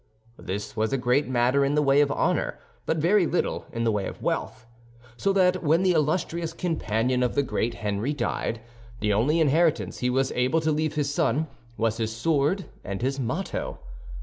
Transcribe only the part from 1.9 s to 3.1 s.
of honor, but